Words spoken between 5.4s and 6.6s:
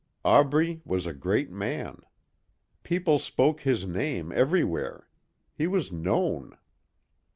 He was known.